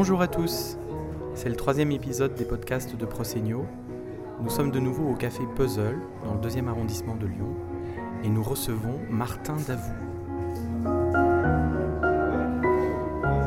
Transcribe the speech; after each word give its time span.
Bonjour 0.00 0.22
à 0.22 0.28
tous, 0.28 0.78
c'est 1.34 1.48
le 1.48 1.56
troisième 1.56 1.90
épisode 1.90 2.36
des 2.36 2.44
podcasts 2.44 2.94
de 2.94 3.04
Prosegno. 3.04 3.66
Nous 4.40 4.48
sommes 4.48 4.70
de 4.70 4.78
nouveau 4.78 5.08
au 5.08 5.14
café 5.16 5.42
Puzzle, 5.56 5.98
dans 6.24 6.34
le 6.34 6.40
deuxième 6.40 6.68
arrondissement 6.68 7.16
de 7.16 7.26
Lyon, 7.26 7.52
et 8.22 8.28
nous 8.28 8.44
recevons 8.44 9.00
Martin 9.10 9.56
Davout. 9.66 9.90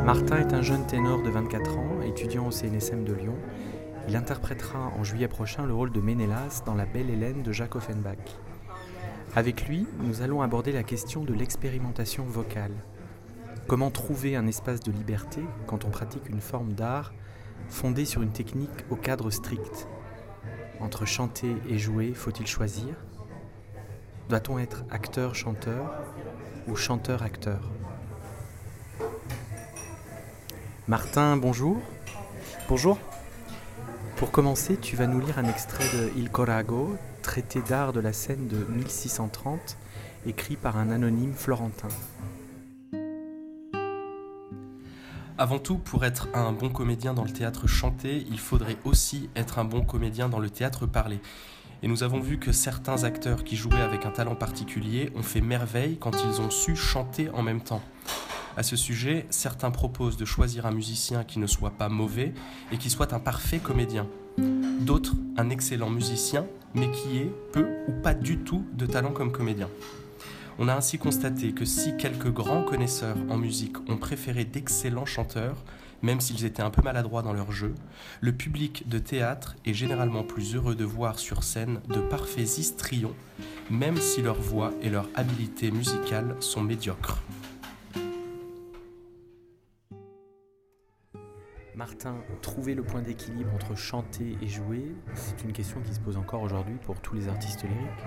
Martin 0.04 0.40
est 0.40 0.54
un 0.54 0.62
jeune 0.62 0.86
ténor 0.88 1.24
de 1.24 1.30
24 1.30 1.78
ans, 1.78 2.02
étudiant 2.06 2.48
au 2.48 2.52
CNSM 2.52 3.06
de 3.06 3.14
Lyon. 3.14 3.38
Il 4.10 4.18
interprétera 4.18 4.92
en 5.00 5.06
juillet 5.06 5.30
prochain 5.30 5.66
le 5.66 5.74
rôle 5.74 5.94
de 5.94 6.02
Ménélas 6.02 6.64
dans 6.66 6.76
La 6.76 6.86
Belle 6.86 7.10
Hélène 7.10 7.44
de 7.44 7.54
Jacques 7.54 7.78
Offenbach. 7.78 8.18
Avec 9.38 9.70
lui, 9.70 9.88
nous 10.02 10.22
allons 10.22 10.42
aborder 10.42 10.74
la 10.74 10.84
question 10.84 11.24
de 11.24 11.34
l'expérimentation 11.34 12.26
vocale. 12.26 12.74
Comment 13.68 13.92
trouver 13.92 14.36
un 14.36 14.48
espace 14.48 14.82
de 14.82 14.92
liberté 14.92 15.42
quand 15.66 15.86
on 15.86 15.90
pratique 15.90 16.28
une 16.30 16.42
forme 16.42 16.74
d'art 16.74 17.14
fondée 17.70 18.06
sur 18.06 18.22
une 18.22 18.32
technique 18.32 18.86
au 18.90 18.96
cadre 18.96 19.30
strict? 19.30 19.88
Entre 20.80 21.06
chanter 21.06 21.56
et 21.70 21.78
jouer, 21.78 22.14
faut-il 22.14 22.48
choisir? 22.48 22.96
Doit-on 24.30 24.60
être 24.60 24.84
acteur-chanteur 24.90 25.94
ou 26.68 26.76
chanteur-acteur? 26.76 27.72
Martin, 30.88 31.38
bonjour. 31.38 31.78
Bonjour. 32.68 32.98
Pour 34.18 34.32
commencer, 34.32 34.78
tu 34.78 34.96
vas 34.96 35.08
nous 35.08 35.20
lire 35.20 35.40
un 35.40 35.46
extrait 35.46 35.86
de 35.98 36.12
Il 36.18 36.30
Corago, 36.30 36.98
traité 37.22 37.62
d'art 37.62 37.94
de 37.94 38.00
la 38.00 38.12
scène 38.12 38.48
de 38.48 38.66
1630, 38.66 39.78
écrit 40.26 40.58
par 40.58 40.78
un 40.78 40.90
anonyme 40.92 41.34
florentin. 41.34 41.88
Avant 45.42 45.58
tout, 45.58 45.80
pour 45.80 46.06
être 46.06 46.28
un 46.36 46.52
bon 46.52 46.70
comédien 46.70 47.16
dans 47.16 47.24
le 47.24 47.32
théâtre 47.32 47.66
chanté, 47.66 48.28
il 48.30 48.38
faudrait 48.38 48.78
aussi 48.86 49.28
être 49.36 49.58
un 49.58 49.66
bon 49.66 49.82
comédien 49.82 50.30
dans 50.30 50.38
le 50.38 50.52
théâtre 50.52 50.86
parlé. 50.86 51.20
Et 51.82 51.88
nous 51.88 52.04
avons 52.04 52.20
vu 52.20 52.38
que 52.38 52.52
certains 52.52 53.06
acteurs 53.06 53.44
qui 53.44 53.56
jouaient 53.56 53.82
avec 53.82 54.06
un 54.06 54.12
talent 54.12 54.36
particulier 54.36 55.12
ont 55.16 55.24
fait 55.24 55.42
merveille 55.42 55.98
quand 56.00 56.12
ils 56.24 56.42
ont 56.42 56.52
su 56.52 56.76
chanter 56.76 57.32
en 57.32 57.42
même 57.42 57.62
temps. 57.62 57.82
À 58.56 58.62
ce 58.62 58.76
sujet, 58.76 59.26
certains 59.32 59.72
proposent 59.72 60.16
de 60.16 60.26
choisir 60.26 60.68
un 60.68 60.72
musicien 60.72 61.24
qui 61.24 61.40
ne 61.40 61.48
soit 61.48 61.72
pas 61.72 61.90
mauvais 61.90 62.36
et 62.72 62.78
qui 62.78 62.92
soit 62.92 63.12
un 63.12 63.20
parfait 63.20 63.58
comédien. 63.58 64.06
D'autres, 64.38 65.16
un 65.38 65.50
excellent 65.50 65.90
musicien, 65.90 66.46
mais 66.76 66.92
qui 66.92 67.18
ait 67.18 67.34
peu 67.52 67.68
ou 67.88 67.94
pas 68.04 68.14
du 68.14 68.38
tout 68.38 68.64
de 68.74 68.86
talent 68.86 69.12
comme 69.12 69.32
comédien. 69.32 69.70
On 70.64 70.68
a 70.68 70.76
ainsi 70.76 71.00
constaté 71.00 71.54
que 71.54 71.66
si 71.66 71.98
quelques 71.98 72.32
grands 72.32 72.62
connaisseurs 72.62 73.18
en 73.30 73.38
musique 73.38 73.78
ont 73.90 73.98
préféré 73.98 74.46
d'excellents 74.46 75.08
chanteurs, 75.08 75.58
même 76.04 76.22
s'ils 76.22 76.46
étaient 76.46 76.62
un 76.62 76.70
peu 76.70 76.84
maladroits 76.84 77.24
dans 77.24 77.34
leur 77.34 77.52
jeu, 77.52 77.74
le 78.22 78.32
public 78.32 78.88
de 78.88 79.00
théâtre 79.00 79.56
est 79.66 79.74
généralement 79.74 80.24
plus 80.24 80.54
heureux 80.54 80.76
de 80.76 80.86
voir 80.86 81.18
sur 81.18 81.44
scène 81.44 81.82
de 81.90 82.00
parfaits 82.00 82.60
histrions, 82.60 83.16
même 83.72 83.98
si 83.98 84.22
leur 84.22 84.40
voix 84.40 84.72
et 84.84 84.92
leur 84.92 85.10
habileté 85.16 85.72
musicale 85.72 86.36
sont 86.42 86.62
médiocres. 86.62 87.18
Martin, 91.74 92.18
trouver 92.44 92.76
le 92.76 92.84
point 92.84 93.02
d'équilibre 93.02 93.52
entre 93.56 93.76
chanter 93.76 94.38
et 94.40 94.48
jouer, 94.48 94.94
c'est 95.16 95.42
une 95.44 95.54
question 95.54 95.82
qui 95.82 95.96
se 95.96 96.00
pose 96.00 96.18
encore 96.18 96.44
aujourd'hui 96.44 96.76
pour 96.86 97.00
tous 97.00 97.16
les 97.16 97.28
artistes 97.28 97.64
lyriques. 97.64 98.06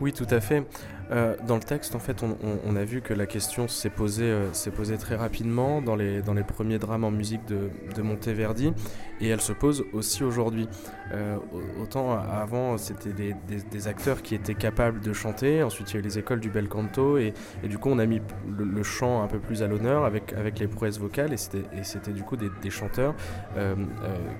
Oui, 0.00 0.12
tout 0.12 0.26
à 0.30 0.40
fait. 0.40 0.64
Euh, 1.10 1.36
dans 1.46 1.56
le 1.56 1.62
texte, 1.62 1.94
en 1.94 1.98
fait, 1.98 2.22
on, 2.22 2.76
a 2.76 2.84
vu 2.84 3.00
que 3.00 3.12
la 3.12 3.26
question 3.26 3.68
s'est 3.68 3.90
posée, 3.90 4.24
euh, 4.24 4.96
très 4.98 5.16
rapidement 5.16 5.82
dans 5.82 5.96
les, 5.96 6.22
premiers 6.46 6.78
drames 6.78 7.04
en 7.04 7.10
musique 7.10 7.42
de, 7.46 8.02
Monteverdi, 8.02 8.72
et 9.20 9.28
elle 9.28 9.40
se 9.40 9.52
pose 9.52 9.84
aussi 9.92 10.24
aujourd'hui. 10.24 10.68
Euh, 11.12 11.36
autant 11.80 12.18
avant, 12.18 12.78
c'était 12.78 13.12
des, 13.12 13.88
acteurs 13.88 14.22
qui 14.22 14.34
étaient 14.34 14.54
capables 14.54 15.00
de 15.00 15.12
chanter, 15.12 15.62
ensuite 15.62 15.90
il 15.90 15.94
y 15.94 15.96
a 15.98 16.00
eu 16.00 16.02
les 16.02 16.18
écoles 16.18 16.40
du 16.40 16.48
bel 16.48 16.68
canto, 16.68 17.18
et, 17.18 17.34
du 17.64 17.78
coup 17.78 17.90
on 17.90 17.98
a 17.98 18.06
mis 18.06 18.20
le, 18.48 18.82
chant 18.82 19.22
un 19.22 19.26
peu 19.26 19.38
plus 19.38 19.62
à 19.62 19.66
l'honneur 19.66 20.04
avec, 20.04 20.58
les 20.58 20.68
prouesses 20.68 20.98
vocales, 20.98 21.32
et 21.32 21.36
c'était 21.36 22.12
du 22.12 22.22
coup 22.22 22.36
des, 22.36 22.70
chanteurs 22.70 23.14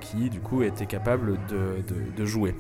qui 0.01 0.31
du 0.31 0.41
coup 0.41 0.63
étaient 0.63 0.87
capables 0.87 1.39
de 2.17 2.25
jouer 2.25 2.55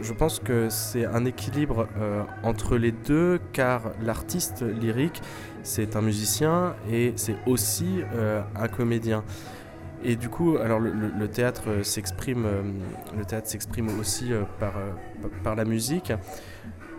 je 0.00 0.12
pense 0.12 0.38
que 0.38 0.68
c'est 0.68 1.04
un 1.04 1.24
équilibre 1.24 1.88
euh, 1.98 2.22
entre 2.42 2.76
les 2.76 2.92
deux, 2.92 3.40
car 3.52 3.92
l'artiste 4.02 4.62
lyrique, 4.62 5.20
c'est 5.62 5.96
un 5.96 6.02
musicien 6.02 6.74
et 6.90 7.12
c'est 7.16 7.36
aussi 7.46 8.02
euh, 8.14 8.42
un 8.56 8.68
comédien. 8.68 9.24
Et 10.04 10.14
du 10.14 10.28
coup, 10.28 10.56
alors 10.58 10.78
le, 10.78 11.28
théâtre 11.28 11.82
s'exprime, 11.82 12.44
euh, 12.46 12.62
le 13.16 13.24
théâtre 13.24 13.48
s'exprime 13.48 13.88
aussi 13.98 14.30
par, 14.60 14.74
par 15.42 15.56
la 15.56 15.64
musique. 15.64 16.12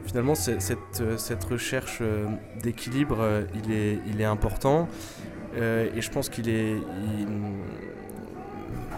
Finalement, 0.06 0.36
cette, 0.36 1.18
cette 1.18 1.44
recherche 1.44 2.02
d'équilibre, 2.62 3.46
il 3.54 3.72
est, 3.72 4.00
il 4.08 4.20
est 4.20 4.26
important. 4.26 4.88
et 5.56 6.02
je 6.02 6.10
pense 6.10 6.30
qu'il 6.30 6.50
est, 6.50 6.78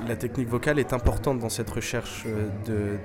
la 0.07 0.15
technique 0.15 0.49
vocale 0.49 0.79
est 0.79 0.93
importante 0.93 1.39
dans 1.39 1.49
cette 1.49 1.69
recherche 1.69 2.25
de 2.65 2.97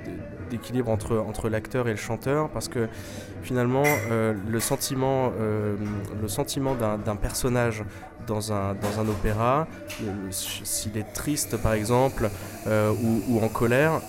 d'équilibre 0.50 0.90
entre, 0.90 1.48
l'acteur 1.48 1.88
et 1.88 1.92
le 1.92 1.96
chanteur 1.96 2.48
parce 2.50 2.68
que 2.68 2.88
finalement 3.42 3.84
euh, 4.10 4.34
le 4.48 4.60
sentiment, 4.60 5.32
euh, 5.40 5.76
d'un 7.04 7.16
personnage 7.16 7.84
dans 8.26 8.52
un, 8.52 8.74
dans 8.74 9.00
un 9.00 9.08
opéra, 9.08 9.66
s'il 10.30 10.96
est 10.96 11.12
triste 11.12 11.56
par 11.56 11.74
exemple 11.74 12.30
euh, 12.66 12.92
ou, 13.28 13.40
en 13.42 13.48
colère, 13.48 14.00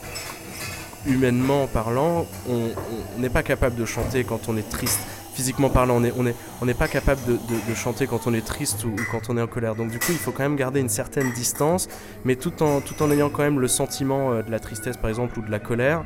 humainement 1.05 1.67
parlant, 1.67 2.25
on 2.49 3.19
n'est 3.19 3.29
pas 3.29 3.43
capable 3.43 3.75
de 3.75 3.85
chanter 3.85 4.23
quand 4.23 4.49
on 4.49 4.57
est 4.57 4.69
triste 4.69 5.01
physiquement 5.37 5.69
parlant, 5.69 6.01
on 6.17 6.65
n'est 6.65 6.73
pas 6.73 6.87
capable 6.87 7.21
de, 7.27 7.75
chanter 7.75 8.07
quand 8.07 8.25
on 8.25 8.33
est 8.33 8.43
triste 8.43 8.83
ou, 8.85 8.95
quand 9.11 9.29
on 9.29 9.37
est 9.37 9.41
en 9.41 9.45
colère. 9.45 9.75
Donc 9.75 9.91
du 9.91 9.99
coup, 9.99 10.11
il 10.11 10.17
faut 10.17 10.31
quand 10.31 10.41
même 10.41 10.55
garder 10.55 10.79
une 10.79 10.89
certaine 10.89 11.31
distance, 11.33 11.87
mais 12.25 12.35
tout 12.35 12.63
en, 12.63 13.11
ayant 13.11 13.29
quand 13.29 13.43
même 13.43 13.59
le 13.59 13.67
sentiment 13.67 14.31
euh, 14.31 14.41
de 14.41 14.49
la 14.49 14.59
tristesse, 14.59 14.97
par 14.97 15.09
exemple, 15.09 15.37
ou 15.37 15.43
de 15.43 15.51
la 15.51 15.59
colère. 15.59 16.03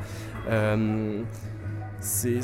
Euh, 0.49 1.21
c'est 2.01 2.39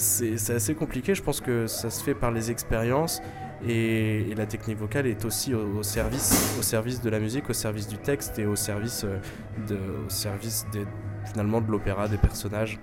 assez 0.55 0.75
compliqué, 0.75 1.13
je 1.13 1.21
pense 1.21 1.41
que 1.41 1.67
ça 1.67 1.89
se 1.89 2.01
fait 2.01 2.15
par 2.15 2.31
les 2.31 2.51
expériences. 2.51 3.21
Et, 3.67 4.33
la 4.37 4.45
technique 4.45 4.77
vocale 4.77 5.07
est 5.07 5.25
aussi 5.25 5.53
au, 5.53 5.83
service, 5.83 6.55
au 6.57 6.61
service 6.61 7.01
de 7.01 7.09
la 7.09 7.19
musique, 7.19 7.49
au 7.49 7.53
service 7.53 7.89
du 7.89 7.97
texte 7.97 8.39
et 8.39 8.45
au 8.45 8.55
service, 8.55 9.03
euh, 9.03 9.75
au 10.05 10.09
service 10.09 10.65
finalement 11.25 11.59
de 11.59 11.69
l'opéra, 11.69 12.07
des 12.07 12.17
personnages. 12.17 12.79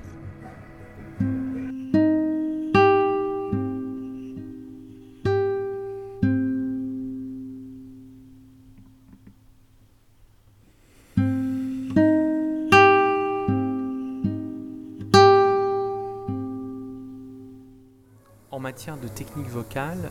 Matière 18.65 18.97
de 18.97 19.09
technique 19.09 19.51
vocale, 19.51 20.11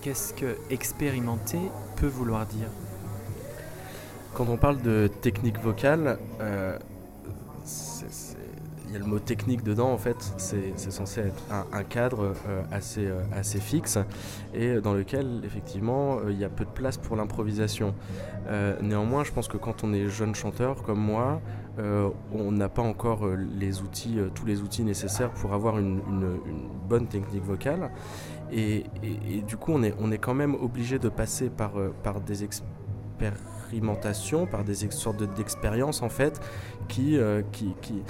qu'est-ce 0.00 0.32
que 0.32 0.56
expérimenter 0.70 1.60
peut 1.96 2.06
vouloir 2.06 2.46
dire 2.46 2.68
Quand 4.32 4.48
on 4.48 4.56
parle 4.56 4.80
de 4.80 5.10
technique 5.20 5.60
vocale, 5.60 6.18
euh, 6.40 6.78
il 7.66 8.59
y 8.92 8.96
a 8.96 8.98
le 8.98 9.04
mot 9.04 9.18
technique 9.18 9.62
dedans 9.62 9.90
en 9.90 9.98
fait, 9.98 10.16
c'est 10.36 10.90
censé 10.90 11.20
être 11.20 11.42
un, 11.72 11.82
cadre 11.84 12.34
euh, 12.48 12.62
assez, 12.72 13.06
euh, 13.06 13.20
assez 13.32 13.60
fixe 13.60 13.98
et 14.54 14.80
dans 14.80 14.94
lequel 14.94 15.42
effectivement 15.44 16.18
il 16.28 16.38
y 16.38 16.44
a 16.44 16.48
peu 16.48 16.64
de 16.64 16.70
place 16.70 16.96
pour 16.96 17.16
l'improvisation. 17.16 17.94
néanmoins, 18.82 19.24
je 19.24 19.32
pense 19.32 19.48
que 19.48 19.56
quand 19.56 19.84
on 19.84 19.92
est 19.92 20.08
jeune 20.08 20.34
chanteur 20.34 20.82
comme 20.82 21.00
moi, 21.00 21.40
euh, 21.80 22.10
on 22.32 22.52
n'a 22.52 22.68
pas 22.68 22.82
encore 22.82 23.26
euh, 23.26 23.36
les 23.58 23.80
outils, 23.80 24.18
euh, 24.18 24.28
tous 24.34 24.44
les 24.44 24.60
outils 24.60 24.82
nécessaires 24.82 25.30
pour 25.30 25.54
avoir 25.54 25.78
une, 25.78 26.00
bonne 26.88 27.06
technique 27.06 27.44
vocale. 27.44 27.90
Et, 28.52 28.84
du 29.46 29.56
coup, 29.56 29.72
on 29.72 29.82
est, 29.82 29.94
on 30.00 30.10
est 30.10 30.18
quand 30.18 30.34
même 30.34 30.54
obligé 30.54 30.98
de 30.98 31.08
passer 31.08 31.48
par, 31.48 31.72
par 32.02 32.20
des 32.20 32.42
expérimentations, 32.42 34.46
par 34.46 34.64
des 34.64 34.74
sortes 34.74 35.22
d'expériences 35.36 36.02
en 36.02 36.08
fait, 36.08 36.40
qui, 36.88 37.16
qui, 37.52 38.02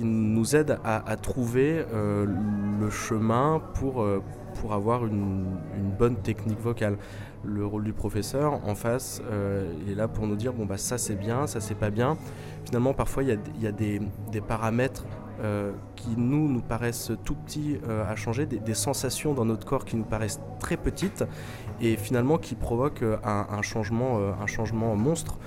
nous 0.00 0.56
aident 0.56 0.78
à, 0.84 1.16
trouver 1.16 1.84
le 1.92 2.90
chemin 2.90 3.60
pour, 3.74 4.06
pour 4.60 4.72
avoir 4.72 5.06
une, 5.06 5.58
bonne 5.98 6.16
technique 6.16 6.60
vocale. 6.60 6.96
Le 7.44 7.64
rôle 7.64 7.84
du 7.84 7.92
professeur 7.92 8.66
en 8.66 8.74
face, 8.74 9.22
il 9.82 9.92
est 9.92 9.94
là 9.94 10.08
pour 10.08 10.26
nous 10.26 10.36
dire 10.36 10.52
bon 10.52 10.66
bah 10.66 10.76
ça 10.76 10.98
c'est 10.98 11.14
bien, 11.14 11.46
ça 11.46 11.60
c'est 11.60 11.76
pas 11.76 11.90
bien 11.90 12.16
finalement, 12.68 12.92
parfois, 12.92 13.22
il 13.22 13.30
y 13.60 13.66
a, 13.66 13.72
des, 13.72 14.00
paramètres 14.46 15.06
qui 15.96 16.10
nous 16.16 16.48
nous 16.48 16.60
paraissent 16.60 17.12
tout 17.24 17.34
petits 17.34 17.78
à 17.88 18.14
changer, 18.14 18.44
des, 18.44 18.74
sensations 18.74 19.32
dans 19.32 19.46
notre 19.46 19.66
corps 19.66 19.84
qui 19.86 19.96
nous 19.96 20.04
paraissent 20.04 20.40
très 20.60 20.76
petites 20.76 21.24
et 21.80 21.96
finalement 21.96 22.36
qui 22.36 22.54
provoquent 22.54 23.04
un, 23.24 23.62
changement, 23.62 24.18
un 24.18 24.46
changement 24.46 24.94
monstre 24.96 25.38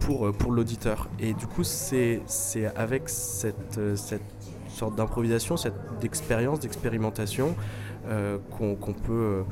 pour, 0.00 0.32
pour 0.32 0.52
l'auditeur. 0.52 1.08
Et 1.20 1.34
du 1.34 1.46
coup, 1.46 1.64
c'est 1.64 2.22
avec 2.76 3.08
cette, 3.08 3.96
cette 3.96 4.22
sorte 4.68 4.96
d'improvisation, 4.96 5.56
cette 5.56 5.74
d'expérience, 6.00 6.60
d'expérimentation 6.60 7.54
qu'on 8.50 8.94
peut 8.94 9.44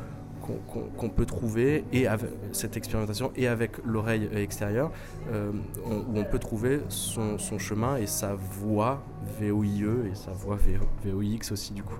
qu'on 0.97 1.09
peut 1.09 1.27
trouver, 1.27 1.85
et 1.93 2.07
avec 2.07 2.31
cette 2.53 2.77
expérimentation, 2.77 3.33
et 3.37 3.47
avec 3.47 3.73
l'oreille 3.85 4.29
extérieure, 4.35 4.91
euh, 5.31 5.53
où 5.87 6.19
on 6.19 6.25
peut 6.25 6.39
trouver 6.39 6.81
son, 6.89 7.39
chemin 7.59 7.97
et 7.97 8.07
sa 8.07 8.35
voix 8.35 9.03
VOIE 9.39 10.09
et 10.11 10.15
sa 10.15 10.33
voix 10.33 10.57
VOIX 11.05 11.53
aussi 11.53 11.73
du 11.73 11.83
coup. 11.83 11.99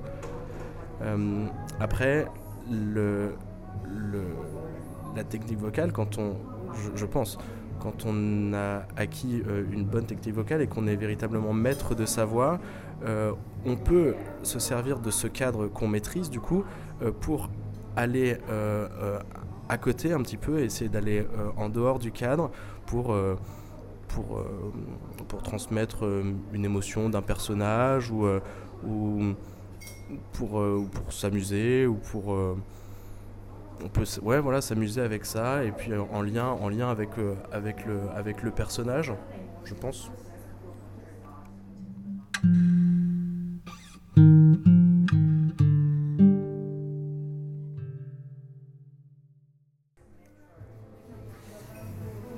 Euh, 1.03 1.47
après, 1.79 2.27
le, 2.71 3.35
le, 3.89 4.23
la 5.17 5.25
technique 5.25 5.59
vocale, 5.59 5.93
quand 5.93 6.19
on, 6.19 6.37
je, 6.95 7.07
pense, 7.07 7.39
quand 7.81 8.05
on 8.07 8.53
a 8.55 8.83
acquis 8.97 9.43
euh, 9.49 9.65
une 9.73 9.85
bonne 9.85 10.07
technique 10.07 10.35
vocale 10.35 10.63
et 10.63 10.67
qu'on 10.67 10.87
est 10.87 10.97
véritablement 10.97 11.53
maître 11.53 11.95
de 11.95 12.07
sa 12.07 12.25
voix, 12.25 12.59
on 13.65 13.77
peut 13.77 14.15
se 14.43 14.59
servir 14.59 15.01
de 15.01 15.11
ce 15.11 15.27
cadre 15.27 15.69
qu'on 15.69 15.89
maîtrise 15.89 16.29
du 16.29 16.39
coup 16.39 16.65
pour 17.23 17.49
aller 17.97 18.39
euh, 18.49 18.89
euh, 19.01 19.19
à 19.69 19.79
côté 19.79 20.13
un 20.13 20.23
petit 20.23 20.37
peu, 20.37 20.61
essayer 20.61 20.89
d'aller 20.91 21.21
euh, 21.21 21.51
en 21.57 21.69
dehors 21.69 21.99
du 21.99 22.13
cadre 22.13 22.51
pour, 22.87 23.17
pour, 24.09 24.45
pour 25.29 25.43
transmettre 25.45 26.05
une 26.53 26.65
émotion 26.65 27.09
d'un 27.09 27.23
personnage 27.23 28.11
ou, 28.11 28.27
ou 28.85 29.35
pour, 30.33 30.61
pour 30.93 31.13
s'amuser 31.13 31.87
ou 31.87 31.95
pour 31.95 32.37
on 33.85 33.89
peut 33.89 34.05
ouais 34.23 34.41
voilà 34.41 34.61
s'amuser 34.61 35.01
avec 35.01 35.25
ça 35.25 35.65
et 35.65 35.73
puis 35.73 35.93
en 35.95 36.23
lien 36.23 36.47
en 36.47 36.69
lien 36.69 36.91
avec 36.91 37.11
avec 37.53 37.85
le 37.87 38.01
avec 38.15 38.43
le 38.43 38.51
personnage 38.51 39.13
je 39.65 39.75
pense. 39.75 40.11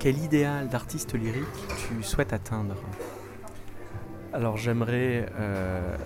Quel 0.03 0.19
idéal 0.19 0.69
d'artiste 0.69 1.15
lyrique 1.15 1.47
tu 1.79 2.03
souhaites 2.03 2.33
atteindre? 2.33 2.75
Alors 4.33 4.57
j'aimerais, 4.57 5.27
euh, 5.39 5.97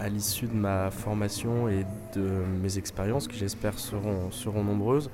à 0.00 0.08
l'issue 0.08 0.46
de 0.46 0.54
ma 0.54 0.90
formation 0.90 1.68
et 1.68 1.84
de 2.14 2.42
mes 2.62 2.78
expériences, 2.78 3.28
qui 3.28 3.36
j'espère 3.36 3.78
seront, 3.78 4.30
seront 4.30 4.64
nombreuses, 4.64 5.10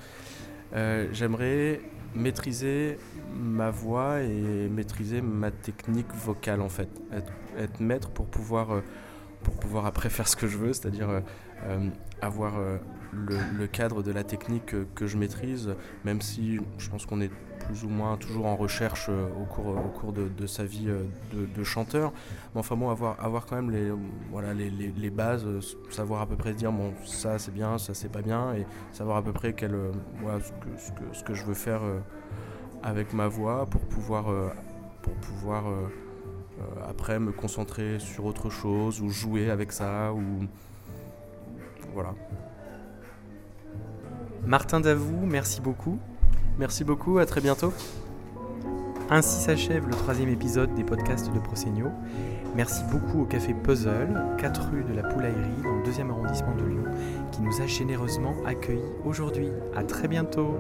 euh, 0.75 1.09
j'aimerais 1.13 1.81
maîtriser 2.15 2.99
ma 3.35 3.71
voix 3.71 4.23
et 4.23 4.69
maîtriser 4.69 5.21
ma 5.21 5.51
technique 5.51 6.13
vocale 6.15 6.61
en 6.61 6.69
fait. 6.69 6.89
Être, 7.13 7.81
maître 7.81 8.11
pour 8.11 8.27
pouvoir, 8.27 8.71
euh, 8.73 8.81
pour 9.43 9.55
pouvoir 9.55 9.87
après 9.87 10.09
faire 10.17 10.29
ce 10.29 10.37
que 10.37 10.47
je 10.47 10.57
veux, 10.57 10.73
c'est-à-dire 10.73 11.23
avoir 12.21 12.55
le, 13.13 13.67
cadre 13.67 14.03
de 14.03 14.13
la 14.13 14.25
technique 14.25 14.75
que 14.95 15.07
je 15.07 15.17
maîtrise, 15.17 15.75
même 16.05 16.21
si 16.21 16.59
je 16.79 16.91
pense 16.91 17.07
qu'on 17.07 17.21
est 17.21 17.31
plus 17.67 17.85
ou 17.85 17.89
moins 17.89 18.17
toujours 18.17 18.47
en 18.47 18.57
recherche 18.57 19.07
euh, 19.09 19.29
au 19.41 19.45
cours, 19.45 19.69
au 19.69 19.89
cours 19.89 20.13
de, 20.13 20.47
sa 20.47 20.65
vie 20.65 20.89
euh, 20.89 21.05
de, 21.33 21.65
chanteur. 21.65 22.13
Mais 22.55 22.61
enfin 22.61 22.77
bon, 22.77 22.91
avoir, 22.91 23.23
avoir 23.25 23.47
quand 23.47 23.57
même 23.57 23.71
les, 23.71 23.91
voilà, 24.31 24.55
les, 24.55 24.71
les, 24.71 25.11
bases, 25.11 25.45
euh, 25.45 25.61
savoir 25.91 26.23
à 26.23 26.27
peu 26.27 26.37
près 26.37 26.53
dire 26.53 26.73
bon 26.73 26.93
ça 27.05 27.39
c'est 27.39 27.53
bien, 27.53 27.79
ça 27.79 27.95
c'est 27.95 28.11
pas 28.11 28.23
bien, 28.23 28.55
et 28.55 28.67
savoir 28.93 29.17
à 29.17 29.23
peu 29.23 29.33
près 29.33 29.53
quel, 29.53 29.77
voilà, 30.21 30.41
ce, 30.41 30.51
que, 30.53 30.69
ce, 30.79 30.93
que, 30.93 31.03
ce, 31.13 31.25
que, 31.25 31.35
je 31.35 31.45
veux 31.45 31.55
faire 31.55 31.81
avec 32.83 33.13
ma 33.13 33.29
voix 33.29 33.67
pour 33.67 33.83
pouvoir, 33.83 34.27
pour 35.03 35.15
pouvoir 35.15 35.65
après 36.89 37.19
me 37.19 37.33
concentrer 37.33 37.99
sur 37.99 38.25
autre 38.25 38.51
chose 38.51 39.01
ou 39.01 39.09
jouer 39.09 39.51
avec 39.51 39.73
ça 39.73 40.13
ou 40.13 40.47
voilà. 41.93 42.15
Martin 44.47 44.79
Davou, 44.79 45.27
merci 45.27 45.61
beaucoup. 45.61 45.99
Merci 46.57 46.85
beaucoup, 46.85 47.19
à 47.19 47.27
très 47.27 47.41
bientôt. 47.41 47.73
Ainsi 49.11 49.43
s'achève 49.43 49.89
le 49.89 49.93
troisième 49.93 50.29
épisode 50.29 50.73
des 50.75 50.85
podcasts 50.85 51.33
de 51.35 51.39
Prosegno. 51.41 51.89
Merci 52.55 52.85
beaucoup 52.93 53.23
au 53.23 53.25
Café 53.25 53.55
Puzzle, 53.55 54.09
4 54.39 54.71
rue 54.71 54.85
de 54.85 54.95
la 54.95 55.03
Poulaillerie, 55.03 55.63
dans 55.65 55.75
le 55.75 55.85
deuxième 55.85 56.11
arrondissement 56.11 56.55
de 56.55 56.65
Lyon, 56.65 56.85
qui 57.33 57.43
nous 57.43 57.61
a 57.61 57.67
généreusement 57.67 58.37
accueillis 58.47 58.93
aujourd'hui. 59.05 59.49
À 59.75 59.83
très 59.83 60.07
bientôt. 60.07 60.57